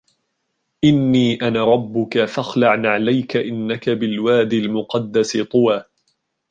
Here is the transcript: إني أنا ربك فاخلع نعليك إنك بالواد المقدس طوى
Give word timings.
إني 0.83 1.41
أنا 1.41 1.63
ربك 1.65 2.25
فاخلع 2.25 2.75
نعليك 2.75 3.37
إنك 3.37 3.89
بالواد 3.89 4.53
المقدس 4.53 5.37
طوى 5.37 5.83